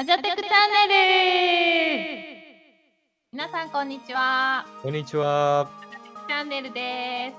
[0.00, 0.52] アジャテクチャ
[0.86, 2.38] ンネル
[3.32, 4.64] 皆さんこんにちは。
[4.80, 5.68] こんにちは。
[6.28, 7.32] チャンネルで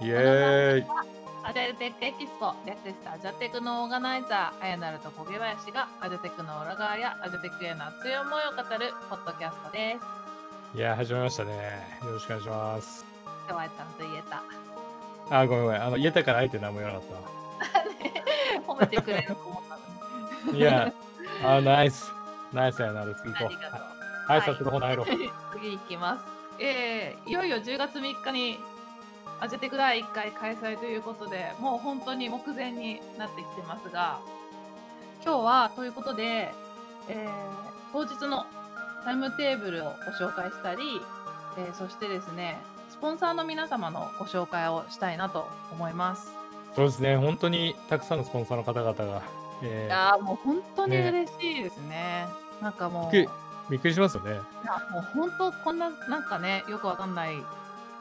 [0.00, 0.04] す。
[0.04, 0.86] イエーイ。
[1.44, 9.98] アジャルテックエキスポ略してアジャテクのオーガナイザー、あやなると焦げ林がアジャテクの裏側やアジャテクへの熱い思いを語るポッドキャストで
[10.72, 10.78] す。
[10.78, 11.52] いやー、始まりましたね。
[12.02, 13.04] よろしくお願いします。
[13.46, 14.42] 今日はちゃんと言えた。
[15.38, 15.82] あー、ごめんごめん。
[15.82, 17.08] あの、言えたからあえて何も言わなかっ
[18.66, 19.76] 褒めてくれると思った
[20.48, 20.52] のに。
[20.52, 20.56] た。
[20.56, 20.92] いや、
[21.42, 22.12] あー、ナイス。
[22.52, 23.14] ナイスやなる。
[23.16, 24.32] 次行こう。
[24.32, 25.06] はい、の方入ろう。
[25.52, 26.24] 次行きます。
[26.58, 28.58] えー、いよいよ10月3日に
[29.40, 34.20] アジェテク第1回開催ということで、もう本当に目前になってきてますが、
[35.24, 36.52] 今日はということで、
[37.08, 38.44] えー当日の
[39.04, 40.82] タイムテーブルをご紹介したり、
[41.58, 42.58] えーそしてですね、
[42.90, 46.32] スポンサーの皆様のご紹介をしたいなと思います。
[46.74, 47.16] そうですね。
[47.16, 49.22] 本当にたくさんのスポンサーの方々が、
[49.62, 52.26] えいやーもう本当に嬉しいですね。
[52.60, 54.30] なんかもう、びっくりー、びっくりしますよね。
[54.32, 54.40] いや
[54.90, 57.36] もう本当こんななんかねよくわかんない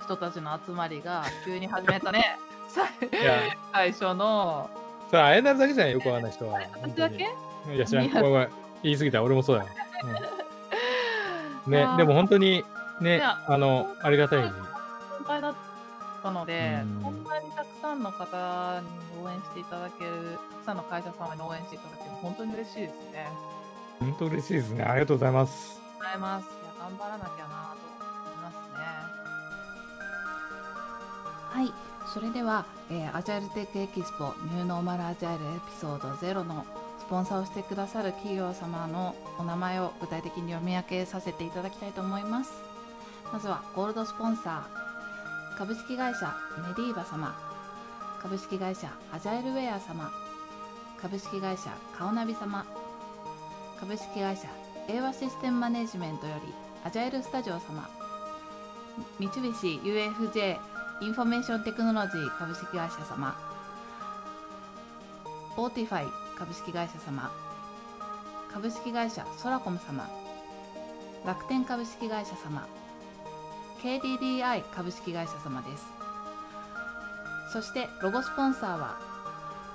[0.03, 2.37] 人たちの集まりが 急に始めたね
[2.67, 4.69] さいや、最初の
[5.09, 6.59] それ、あやなるだけじゃないよくわかんない人は。
[6.81, 7.25] 私だけ？
[7.25, 8.09] 本当にいや、知らん。
[8.09, 8.49] ごめんごめん。
[8.83, 9.23] 言い過ぎた。
[9.23, 9.69] 俺もそうだよ。
[11.65, 12.63] うん、ね あ、ーでも本当に、い
[13.03, 14.49] ね、やあの、ありがたいに。
[14.49, 14.55] 先
[15.27, 15.55] 輩だっ
[16.23, 17.22] たのでうんこん
[17.93, 18.87] さんの方に
[19.23, 23.27] 応援していただけるたくさんの会社様に応援していただける本当に嬉しいですね
[23.99, 24.83] 本当嬉しいですね。
[24.83, 25.79] ありがとうございます。
[25.79, 28.83] ありがとうございますいや頑張らなきゃなと思いますね
[31.51, 31.73] はい、
[32.11, 36.65] それでは、えーアジャイルテックエキスポニューノーマルアジャイルエピソード0の
[36.99, 42.51] スポンサーをしてくださる企業様のお名前を具体的に読み分けさせていただきたいと思います。
[43.31, 47.52] まずはゴールドスポンサー株式会社メディーバ様
[48.23, 50.09] 株式会社アジャイルウェア様。
[50.97, 52.65] 株式会社カオナビ様。
[53.77, 54.47] 株式会社
[54.87, 56.53] 永和システムマネジメントより
[56.85, 57.89] アジャイルスタジオ様。
[59.19, 59.41] 三菱
[59.83, 60.57] UFJ
[61.01, 63.35] インフォメーションテクノロジー株式会社様。
[65.57, 67.29] オーティファイ株式会社様。
[68.53, 70.09] 株式会社ソラコム様。
[71.25, 72.65] 楽天株式会社様。
[73.81, 76.02] KDDI 株式会社様です。
[77.53, 78.97] そしてロゴスポンサーは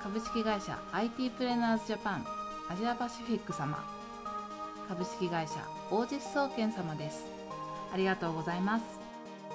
[0.03, 2.27] 株式会社 IT プレーナーズジャパン
[2.69, 3.85] アジアパシフィック様
[4.89, 7.25] 株式会社オージス総研様です
[7.95, 8.85] ありがとうございます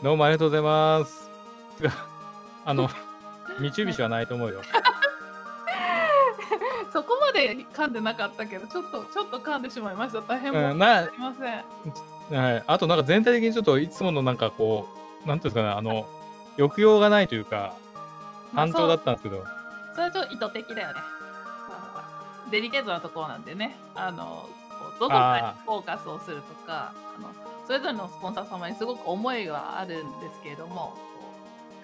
[0.01, 1.29] どうもありがとうございます。
[2.65, 2.89] あの、
[3.59, 4.61] 三菱はないと思うよ。
[6.91, 11.49] そこまで噛んでなかったけどちょっとちょっと噛んでしまいました大変申し訳ありませ
[12.37, 12.63] んはい。
[12.67, 14.89] あとなんか全体的にちょっといつものなんかこ
[15.25, 16.05] う、なんていうんですかね、あの、
[16.57, 17.82] 抑揚がないというか、まあ
[18.53, 19.45] 単調だったんですけど、
[19.93, 20.93] それはちょっと意図的だよね。
[21.69, 27.29] まあデリケートなところなんでね、あのこうどこかにフォーカスをするとかあの、
[27.65, 30.97] それぞれのスポンサー様にすごく思いがあるんですけれども、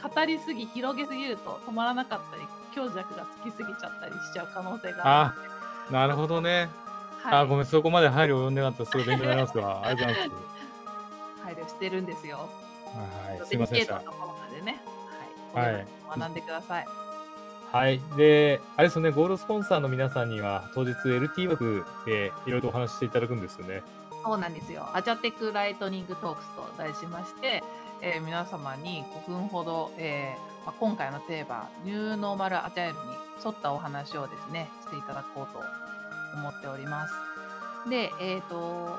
[0.02, 2.44] 語りすぎ、広げすぎると止まらなかったり、
[2.74, 5.34] 強弱がつきすぎちゃったりしちゃう可能性があ
[5.90, 6.70] るなるほどね。
[7.22, 9.82] はいあ、ごめん、そこまで配慮を読んでなかったらすごい勉強になりますわ。
[9.86, 11.44] ありがとうございます。
[11.44, 12.50] 配慮してるんですよ。
[13.28, 14.02] はい、すいデリませんでした
[15.54, 16.86] 学んでください。
[17.72, 18.02] はい。
[18.18, 23.84] で、あれですよね、ゴールドスポンサーの皆さんには、当日 LT 枠でいろいろとお話ししていただくんですよね。
[24.24, 24.90] そうなんですよ。
[24.94, 27.64] アジャテクライトニングトークスと題しまして、
[28.02, 33.00] えー皆様に5分ほど、えーまあ、今回のテーマ、ニューノーマルアジャイルに
[33.44, 35.60] 沿ったお話をですね、していただこうと
[36.38, 37.14] 思っております。
[37.90, 38.98] で、えっ、と、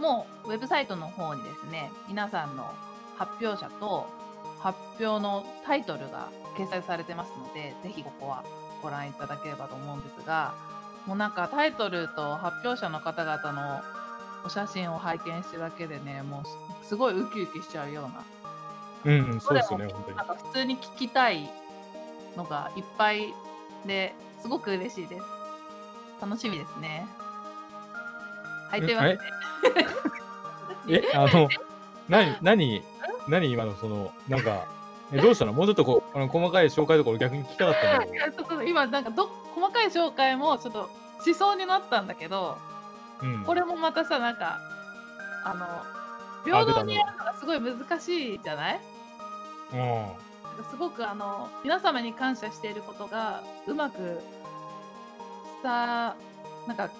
[0.00, 2.72] もうウェブサイトの方にですね、皆さんの
[3.16, 4.06] 発表者と
[4.62, 8.44] 発表のタイトルが掲載されてますので、ぜひここは
[8.82, 10.54] ご覧いただければと思うんですが、
[11.06, 13.80] もうなんかタイトルと発表者の方々の
[14.44, 18.02] お写真を拝見してるだけでね、もうすすごいウキウキしちゃうよ
[19.04, 20.26] うな、うん、うん、そうですよね、本当になん。
[20.26, 21.48] か普通に聞きたい
[22.36, 23.34] のがいっぱい
[23.86, 25.22] ですごく嬉しいです。
[26.20, 27.06] 楽しみですね。
[28.70, 31.48] はい、んというわけで、 え、あの、
[32.42, 32.82] なに、
[33.28, 34.66] なに、なに今のその、なんか、
[35.12, 35.52] えどうしたの？
[35.52, 40.88] もうちょっとこう、あの細かい紹介とか俺逆に聞きたかったんだけいやちょっと今なんかど細かい紹介もちょっと
[41.24, 42.58] しそうになったんだけど、
[43.20, 43.28] ど。
[43.28, 43.44] うん。
[43.44, 44.58] これもまたさ、なんか、
[45.44, 45.66] あの、
[46.44, 48.80] 平等にやるのがすごい難しいじゃない？
[49.72, 50.06] うん。
[50.70, 54.20] すごくあの皆様に感謝していることがうまく
[55.62, 56.90] 伝なんか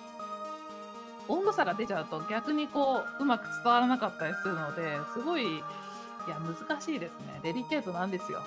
[1.29, 5.63] 温度差が出ちゃうと逆にこううまく伝わらなかったりするのですごい
[6.27, 7.41] いや難しいですね。
[7.43, 8.43] デリケートなんですよ。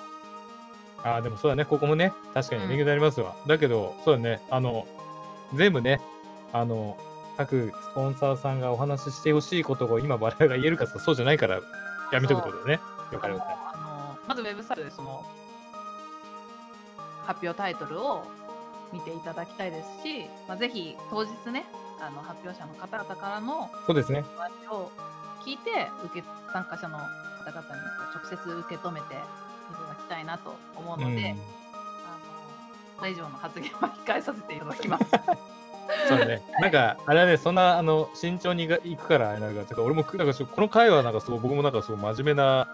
[1.04, 2.68] ああ、でもそうだね、ここもね、確かにうん。
[2.68, 3.36] 勉強になりますわ。
[3.46, 4.86] だけど、そうだね、あの、
[5.54, 6.00] 全部ね、
[6.52, 6.96] あの、
[7.36, 11.60] 各スポンサーさんがお話ししてほしいことを今我々が言えるかとそうじゃないから
[12.12, 12.80] やめとくことだよね。
[13.12, 15.24] よかあのるよかあのまずウェブサイトでその
[17.24, 18.24] 発表タイトルを
[18.92, 21.66] 見ていただきたいですし、まあ、ぜひ当日ね
[22.00, 24.24] あの発表者の方々からのそうですね。
[24.70, 24.90] を
[25.44, 26.98] 聞いて受け参加者の
[27.46, 31.36] 方々にこう直接受け止めていただきたいなと思うので、うんあの
[32.98, 35.04] これ以上の発言は控えさせていただきます。
[36.08, 36.42] そうだね。
[36.60, 42.66] なんか、あれはね、そんな、あの、慎重にが行くから、あれなんか、ちょっと俺も、なんかこの回は、なんか、すごい、僕もなんか、すごい真面目な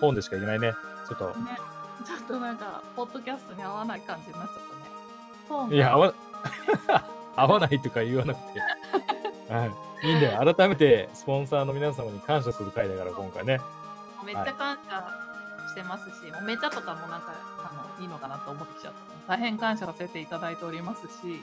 [0.00, 0.74] 本でしか言えないね。
[1.08, 1.58] ちょっと、ね、
[2.04, 5.76] ちょっとなんかポッドキャストに合わない感じになっちゃったね。
[5.76, 6.14] いや、合わ、
[7.34, 8.60] 合わないとか言わなくて。
[9.52, 9.72] はい。
[10.02, 10.54] いいんだよ。
[10.54, 13.60] 改めて、スポンサーの皆様に感謝する回だから、今回ね。
[14.26, 15.04] めっちゃ感謝
[15.70, 18.92] してますし、もうめちゃとかもなんかあのいいのかなと思ってきちゃっ
[19.26, 19.36] た。
[19.36, 21.42] 大変感謝させていただいておりますし、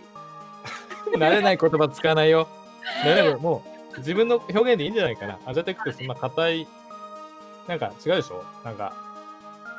[1.17, 2.47] 慣れない言葉使わないよ。
[3.03, 3.63] 慣れないも
[3.95, 5.39] う、自分の表現でいいんじゃないかな。
[5.45, 6.67] アジャテックってそんな硬い、
[7.67, 8.43] なんか違うでしょ？
[8.63, 8.93] なんか、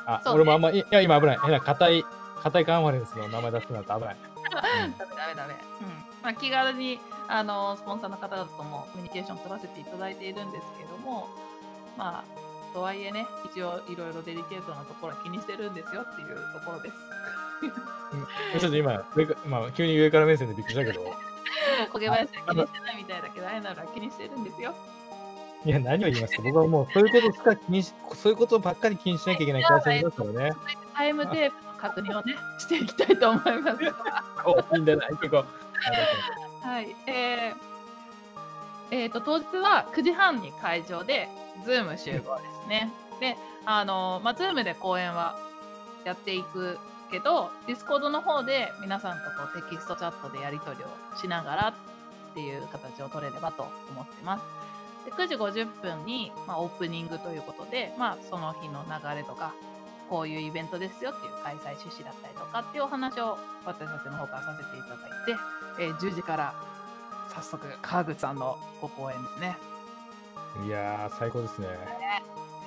[0.06, 1.38] あ、ね俺もあんま、いいや、今危ない。
[1.40, 2.04] 変な硬い、
[2.42, 4.16] 硬いカンファレンスの名前出すなんて危ない。
[4.16, 5.54] うんダメダメダメ。
[5.80, 5.88] うん。
[6.22, 11.28] まあ気軽にあのスポンサーの方々ともコミュニケーション取らせていただいているんですけども、
[11.96, 12.24] まあ
[12.74, 16.96] とはいえね、一応いろいろデリケートなところは気にしてるんですよっていうところです。
[18.60, 21.00] ちょっと今、上かまあ、急に上から目線でびっくりしたけど、
[21.94, 24.74] 焦げ林は気にしてないみたいだけど、あやなら気にしてるんですよ。
[25.64, 30.52] いや、何を言いますか僕はもう、そういうことしか気にし、そういうことばっかり気にしなきゃいけない会社にいますからね。
[30.94, 33.78] タイムテーブルの確認をね、していきたいと思います。
[34.44, 35.10] おいいんじゃない？
[35.10, 35.44] ここ。
[36.62, 36.94] はい。
[37.06, 37.54] えー
[38.90, 41.28] えーと当日は9時半に会場で、
[41.64, 42.90] ズーム集合ですね。
[43.20, 45.38] で、あのまあ、ズームで講演は
[46.04, 46.78] やっていく
[47.10, 54.64] けど、ディスコードの方で皆さんとこうテキストチャットでやり取りをしながらっていう形を取れればと思ってます。
[55.04, 59.52] で9時50分に、まあ、オープニングということで、まあ、その日の流れとか、
[60.08, 65.36] こういうイベントですよっていう開催趣旨だったりとかっていうお話を私たちの方からさせていただいて、
[65.80, 66.54] えー10時から
[67.34, 69.56] 早速川口さんのご講演ですね、
[70.62, 71.66] いやー、最高ですね。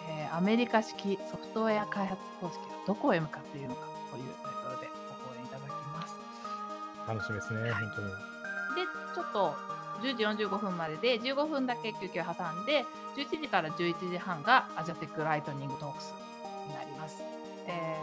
[0.10, 6.16] えーアメリカ式ソフトウェア開発方式はどこへ向かっているのかというタイトルでご講演いただきます。
[7.07, 8.07] 楽しみですね、本当に。
[8.07, 8.13] で、
[9.16, 9.56] ちょっと
[10.04, 12.86] 10時45分までで15分だけ休憩を挟んで、
[13.16, 16.13] 11時から11時半がアジャテクライトニングトークス
[16.68, 17.24] になります。
[17.68, 17.98] え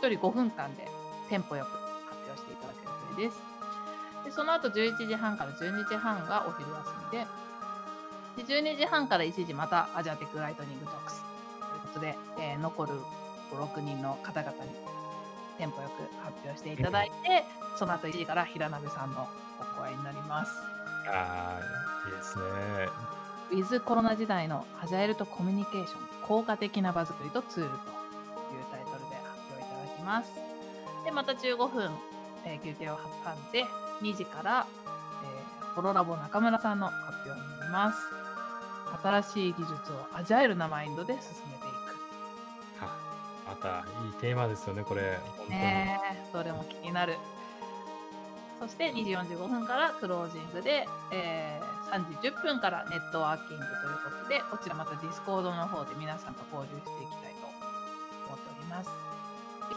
[0.00, 0.88] ー、1人5分間で
[1.28, 3.40] テンポよく発表していただく予定です。
[4.24, 7.26] でその後11時半から12時半がお昼休みで、
[8.36, 11.22] で12時半から1時またアジャテクライトニングトークス
[11.60, 12.92] ということで、えー残る
[13.52, 14.70] 5、6人の方々に
[15.58, 17.44] テンポよく発表していただいて、
[17.78, 19.28] その後1時から平鍋さんの
[19.76, 20.52] ご講演になります。
[21.08, 22.44] あー、いいですね。
[23.52, 27.80] ウィズコロナ時代のアジャイルとコミュニケーション、効果的な場作りとツールという
[28.72, 30.30] タイトルで発表いただきます。
[31.04, 31.90] で、また15分、
[32.46, 33.64] えー休憩を挟んで、
[34.02, 34.66] 2時から、
[35.22, 37.98] えーホロラボ中村さんの発表になります。
[39.02, 41.70] 新しい技術をアジャイルなマインドで進めてい
[42.78, 42.84] く。
[42.84, 42.96] は
[43.46, 45.18] また、いいテーマですよね、これ。
[45.48, 47.16] ねえ、どれも気になる。
[48.60, 57.46] そして2時45分からクロージングで、えー3時10分からネットワーキングということで、こちらまたディスコードの方で皆さんと交流していきたいと
[58.26, 58.90] 思っております。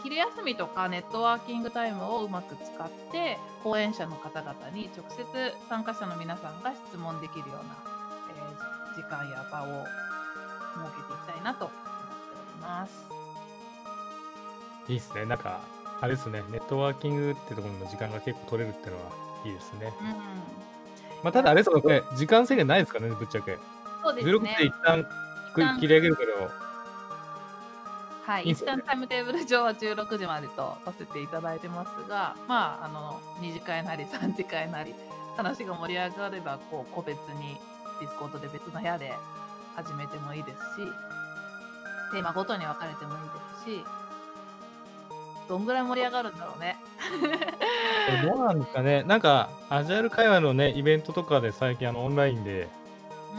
[0.02, 5.24] 昼休みとかネットワーキングタイムをうまく使って、講演者の方々に直接
[5.68, 7.97] 参加者の皆さんが質問できるような、えー
[8.98, 9.86] 時間や場を
[10.74, 11.88] 設けていきたいなと思って
[12.34, 13.06] おります。
[14.88, 15.24] いいですね。
[15.24, 15.60] なんか、
[16.00, 19.12] あれですね、ネットワーキングってところの時間が結構取れるっていうのは
[19.44, 19.92] いいですね。
[20.00, 20.06] うん
[21.22, 23.56] まあ、ただあれですか、これ、時間制限ないですかね、ぶっちゃけ。
[24.02, 24.56] そうです16ね。
[24.58, 25.04] で一旦
[25.54, 26.32] く一旦切り上げるけど、
[28.24, 34.94] はい、一旦タイムテーブル上は16時までとさせていただいてますが、まあ、あの2次会なり3次会なり
[35.36, 37.56] 話が盛り上がればこう個別に
[38.00, 39.12] ディスコードで別の部屋で
[39.74, 40.86] 始めてもいいですし
[42.12, 43.84] テーマごとに分かれてもいいですし
[45.48, 46.76] どんぐらい盛り上がるんだろうね。
[48.10, 52.78] え どうなんですかね、なんか、アジャイル界隈のね、イベントとかで最近、あの、オンラインで、うん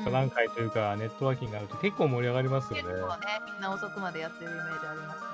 [0.05, 2.83] 座談会というか、ネットワーキングがあると結構盛り上がりますよね。
[2.83, 5.27] 結構ねみんな遅くまでやってるイメージありますね。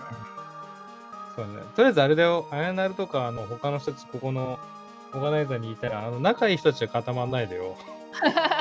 [1.36, 1.54] そうね。
[1.76, 4.58] とりあえずあれだよ、あやなるとか、あの、他の人たち、ここの
[5.14, 7.76] オーガナイザーに言いたら、あの、仲いい人たちは固まんないでよ。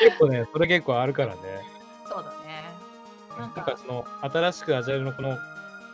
[0.00, 1.40] 結構ね、それ結構あるからね。
[2.06, 2.64] そうだね。
[3.30, 5.36] ななんんかかその、新しくアジャイルのこの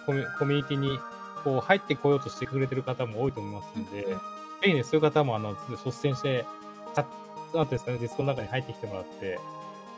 [0.06, 0.98] コミュコミュニティに、
[1.42, 4.20] こう、入ってこようとしてくれてる方も多いと思いますんで、うんうん
[4.62, 6.46] ぜひね、そういう方も、あの、率先して、
[6.94, 9.38] チャッなんていうんですかね、ディスコの中に入ってきてもらって、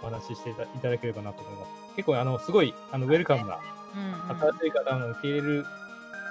[0.02, 1.70] お話ししていただければなと思います。
[1.94, 3.58] 結構、あの、すごい、あの、ウェルカムな、
[3.94, 5.64] うんうん新しい方も受け入れるよ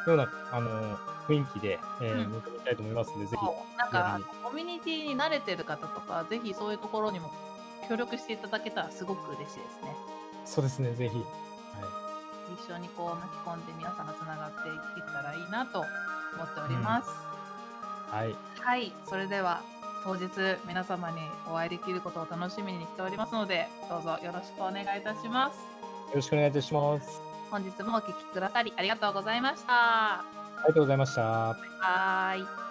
[0.07, 7.31] うな、あの、雰囲気で、えー、うん臨みたいと思いますので、ぜひ、そうなんかコミュニティに慣れてる方とかぜひそういうところにも
[7.87, 10.15] 協力していただけたらすごく嬉しいですね
[10.45, 11.15] そうですね、ぜひ。
[11.15, 11.25] はい。
[12.53, 15.87] 一緒にこう巻き込んで皆さんがつながっていけたらいいなと思
[16.43, 17.09] っております、
[18.11, 18.35] はい。
[18.59, 19.61] はいそれでは
[20.03, 20.29] 当日
[20.67, 21.17] 皆様に
[21.49, 25.65] お会いできることを楽しみにしておりますのでどうぞよろしくお願いいたしますよ
[26.13, 27.21] ろしくお願いいたします。
[27.49, 29.73] 本日もお聞きくださりありがとうございました
[30.19, 30.25] あ
[30.63, 31.21] りがとうございました。
[31.21, 32.64] はーい